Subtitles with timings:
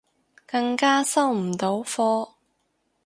[0.47, 2.27] 更加收唔到科